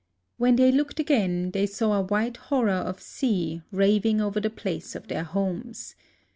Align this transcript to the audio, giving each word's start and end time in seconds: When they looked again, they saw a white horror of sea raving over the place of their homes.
When 0.37 0.55
they 0.55 0.71
looked 0.71 0.99
again, 0.99 1.51
they 1.51 1.67
saw 1.67 1.93
a 1.93 2.01
white 2.01 2.37
horror 2.37 2.71
of 2.73 2.99
sea 3.03 3.61
raving 3.71 4.19
over 4.19 4.39
the 4.39 4.49
place 4.49 4.95
of 4.95 5.07
their 5.07 5.23
homes. 5.23 5.93